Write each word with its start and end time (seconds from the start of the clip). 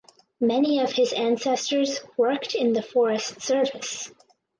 Many 0.39 0.79
of 0.79 0.91
his 0.93 1.13
ancestors 1.13 1.99
worked 2.17 2.55
in 2.55 2.73
the 2.73 2.81
forest 2.81 3.39
service. 3.39 4.11